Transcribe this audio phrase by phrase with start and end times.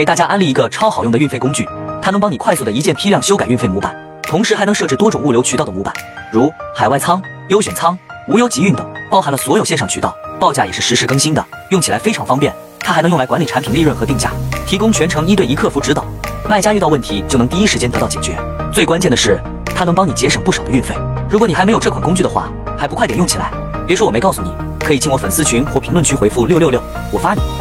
[0.00, 1.68] 给大家安利一个超好用的运费工具
[2.00, 5.92] 它能帮你快速的一键批量修改运费模板同时还能设置多种物流渠道的模板
[6.32, 14.32] 如海外仓优选仓无忧集运等包含了所有线上渠道报价也是实时更新的用起来非常方便它还能用来管理产品利润和定价
[14.66, 16.02] 提供全程一对一客服指导
[16.48, 18.38] 卖家遇到问题就能第一时间得到解决。
[18.72, 20.94] 最关键的是它能帮你节省不少的运费。
[21.28, 23.52] 如果你还没有这款工具的话还不快点用起来。
[23.86, 26.82] 别说我没告诉你可以进我粉丝群或评论区回复六六六
[27.12, 27.60] 我发你。